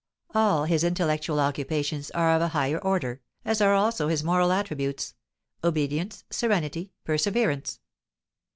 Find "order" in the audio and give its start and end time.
2.79-3.21